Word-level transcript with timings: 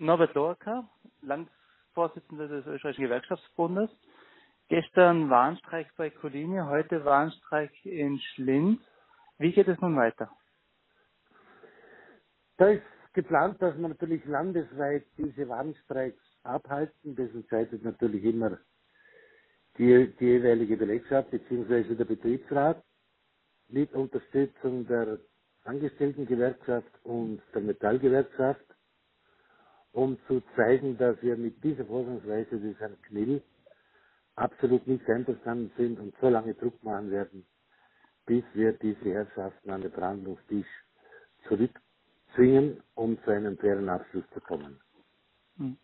Norbert 0.00 0.32
Lorca, 0.34 0.88
Landesvorsitzender 1.22 2.46
des 2.46 2.64
Österreichischen 2.66 3.02
Gewerkschaftsbundes. 3.02 3.90
Gestern 4.68 5.28
Warnstreik 5.28 5.88
bei 5.96 6.10
Colinie, 6.10 6.66
heute 6.66 7.04
Warnstreik 7.04 7.72
in 7.84 8.20
Schlinz. 8.20 8.80
Wie 9.38 9.50
geht 9.50 9.66
es 9.66 9.80
nun 9.80 9.96
weiter? 9.96 10.30
Da 12.58 12.68
ist 12.68 12.84
geplant, 13.12 13.60
dass 13.60 13.76
wir 13.76 13.88
natürlich 13.88 14.24
landesweit 14.24 15.04
diese 15.16 15.48
Warnstreiks 15.48 16.22
abhalten. 16.44 17.16
Das 17.16 17.30
entscheidet 17.34 17.82
natürlich 17.82 18.22
immer 18.22 18.58
die, 19.78 20.14
die 20.20 20.24
jeweilige 20.24 20.76
Belegschaft 20.76 21.32
bzw. 21.32 21.96
der 21.96 22.04
Betriebsrat 22.04 22.84
mit 23.66 23.92
Unterstützung 23.94 24.86
der 24.86 25.18
Angestelltengewerkschaft 25.64 27.04
und 27.04 27.42
der 27.52 27.62
Metallgewerkschaft, 27.62 28.64
um 29.98 30.16
zu 30.28 30.40
zeigen, 30.54 30.96
dass 30.96 31.20
wir 31.22 31.36
mit 31.36 31.62
dieser 31.64 31.84
Vorgangsweise 31.84 32.60
des 32.60 32.78
Herrn 32.78 32.96
Knill 33.02 33.42
absolut 34.36 34.86
nicht 34.86 35.04
einverstanden 35.10 35.72
sind 35.76 35.98
und 35.98 36.14
so 36.20 36.28
lange 36.28 36.54
Druck 36.54 36.80
machen 36.84 37.10
werden, 37.10 37.44
bis 38.24 38.44
wir 38.54 38.74
diese 38.74 39.12
Herrschaften 39.12 39.70
an 39.70 39.82
den 39.82 39.90
Verhandlungstisch 39.90 40.68
zurückzwingen, 41.48 42.80
um 42.94 43.20
zu 43.24 43.30
einem 43.32 43.58
fairen 43.58 43.88
Abschluss 43.88 44.22
zu 44.32 44.40
kommen. 44.40 44.78
Hm. 45.56 45.76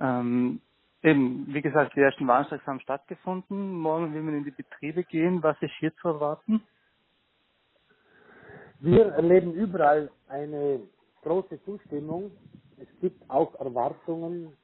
Ähm, 0.00 0.60
eben, 1.02 1.46
wie 1.46 1.62
gesagt, 1.62 1.94
die 1.94 2.00
ersten 2.00 2.26
Warnstreiks 2.26 2.66
haben 2.66 2.80
stattgefunden. 2.80 3.72
Morgen 3.76 4.12
will 4.14 4.22
man 4.22 4.34
in 4.34 4.44
die 4.44 4.50
Betriebe 4.50 5.04
gehen. 5.04 5.44
Was 5.44 5.56
ist 5.62 5.74
hier 5.78 5.94
zu 5.98 6.08
erwarten? 6.08 6.60
Wir 8.80 9.06
erleben 9.12 9.54
überall 9.54 10.10
eine 10.26 10.80
große 11.22 11.62
Zustimmung. 11.62 12.32
Es 12.78 12.88
gibt 13.00 13.28
auch 13.30 13.54
Erwartungen. 13.60 14.56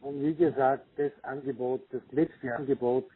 Und 0.00 0.22
wie 0.22 0.34
gesagt, 0.34 0.86
das 0.96 1.12
Angebot, 1.22 1.82
das 1.90 2.02
letzte 2.10 2.54
Angebot 2.54 3.08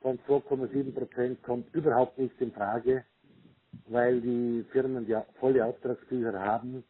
von 0.00 0.18
2,7 0.20 0.94
Prozent 0.94 1.42
kommt 1.42 1.72
überhaupt 1.74 2.18
nicht 2.18 2.40
in 2.40 2.52
Frage, 2.52 3.04
weil 3.86 4.20
die 4.20 4.64
Firmen 4.72 5.06
ja 5.06 5.24
volle 5.40 5.64
Auftragsbücher 5.64 6.38
haben, 6.38 6.84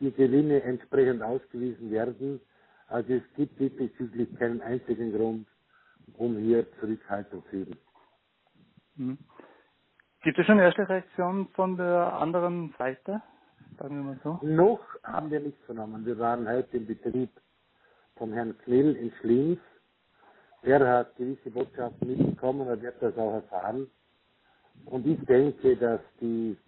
die 0.00 0.12
Gewinne 0.12 0.62
entsprechend 0.62 1.22
ausgewiesen 1.22 1.90
werden. 1.90 2.40
Also 2.88 3.14
es 3.14 3.22
gibt 3.36 3.58
diesbezüglich 3.60 4.34
keinen 4.38 4.60
einzigen 4.62 5.12
Grund, 5.12 5.46
um 6.14 6.36
hier 6.38 6.66
Zurückhaltung 6.80 7.44
zu 7.50 7.56
üben. 7.56 7.78
Hm. 8.96 9.18
Gibt 10.22 10.38
es 10.38 10.46
schon 10.46 10.58
erste 10.58 10.88
Reaktionen 10.88 11.48
von 11.50 11.76
der 11.76 12.12
anderen 12.14 12.74
Seite? 12.78 13.22
Sagen 13.80 13.96
wir 13.96 14.04
mal 14.04 14.20
so. 14.22 14.38
Noch 14.46 14.80
haben 15.04 15.30
wir 15.32 15.40
nichts 15.40 15.64
vernommen. 15.64 16.06
Wir 16.06 16.18
waren 16.18 16.46
heute 16.46 16.76
im 16.76 16.86
Betrieb 16.86 17.30
vom 18.16 18.32
Herrn 18.34 18.56
Knill 18.58 18.94
in 18.96 19.12
Schlinz. 19.20 19.60
Er 20.62 20.86
hat 20.86 21.16
gewisse 21.16 21.50
Botschaften 21.50 22.08
mitbekommen 22.08 22.68
und 22.68 22.82
wird 22.82 23.02
das 23.02 23.16
auch 23.16 23.34
erfahren. 23.34 23.90
Und 24.86 25.06
ich 25.06 25.24
denke, 25.26 25.76
dass 25.78 26.00
die 26.20 26.58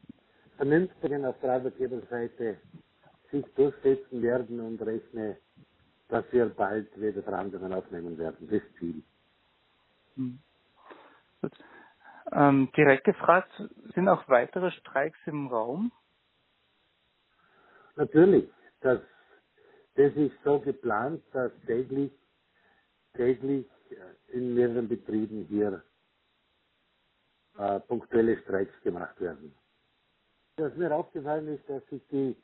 Vernünftigen 0.57 1.27
auf 1.27 1.39
der 1.41 1.55
Arbeitgeberseite 1.55 2.59
sich 3.31 3.45
durchsetzen 3.57 4.23
werden 4.23 4.61
und 4.61 4.81
rechne, 4.83 5.39
dass 6.09 6.25
wir 6.33 6.47
bald 6.49 6.89
wieder 7.01 7.23
Verhandlungen 7.23 7.75
aufnehmen 7.75 8.19
werden. 8.19 8.49
Das 8.51 8.63
Ziel. 8.79 9.03
Hm. 10.17 10.39
Ähm, 12.33 12.71
direkt 12.77 13.05
gefragt, 13.05 13.51
sind 13.95 14.09
auch 14.09 14.29
weitere 14.29 14.71
Streiks 14.73 15.19
im 15.27 15.49
Raum? 15.49 15.93
Natürlich. 17.97 18.51
Das, 18.81 19.01
das 19.95 20.15
ist 20.17 20.35
so 20.45 20.61
geplant, 20.61 21.23
dass 21.33 21.53
täglich, 21.67 22.13
täglich 23.15 23.67
äh, 23.91 24.37
in 24.37 24.55
mehreren 24.55 24.89
Betrieben 24.89 25.45
hier 25.47 25.83
äh, 27.59 27.81
punktuelle 27.81 28.39
Streiks 28.43 28.75
gemacht 28.83 29.21
werden. 29.21 29.55
Was 30.57 30.75
mir 30.77 30.95
aufgefallen 30.95 31.49
ist, 31.49 31.69
dass 31.69 31.87
sich 31.89 32.03
die, 32.09 32.37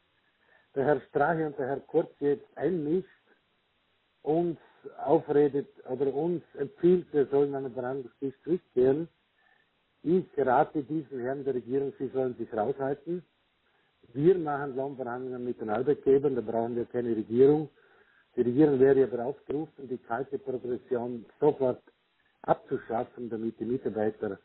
der 0.75 0.85
Herr 0.85 1.01
Strache 1.09 1.47
und 1.47 1.59
der 1.59 1.69
Herr 1.69 1.81
Kurz 1.81 2.13
jetzt 2.21 2.47
einmischt, 2.57 3.09
uns 4.23 4.59
aufredet 4.99 5.69
oder 5.87 6.13
uns 6.13 6.43
empfiehlt, 6.55 7.13
wir 7.13 7.27
sollen 7.27 7.55
an 7.55 7.65
den 7.65 7.75
Verhandlungstisch 7.75 8.35
zurückkehren 8.45 9.09
ich 10.03 10.27
rate 10.39 10.85
diesen 10.85 11.21
Herren 11.21 11.45
der 11.45 11.55
Regierung, 11.55 11.93
sie 11.99 12.09
sollen 12.09 12.37
sich 12.37 12.53
raushalten. 12.53 13.25
Wir 14.15 14.39
machen 14.39 14.77
Lohnverhandlungen 14.77 15.45
mit 15.45 15.61
den 15.61 15.71
Arbeitgebern, 15.71 16.37
da 16.37 16.43
brauchen 16.43 16.77
wir 16.77 16.87
keine 16.87 17.17
Regierung. 17.17 17.71
Die 18.37 18.43
Regierung 18.43 18.81
wäre 18.81 19.05
aber 19.05 19.27
aufgerufen, 19.27 19.89
die 19.89 19.99
kalte 19.99 20.39
Progression 20.39 21.27
sofort 21.41 21.83
abzuschaffen, 22.43 23.31
damit 23.31 23.61
die 23.61 23.67
Mitarbeiter 23.67 24.39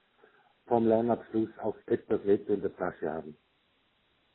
vom 0.68 0.88
Lohnabschluss 0.88 1.50
auch 1.60 1.78
etwas 1.88 2.26
Wette 2.26 2.54
in 2.54 2.62
der 2.62 2.76
Tasche 2.78 3.12
haben. 3.12 3.38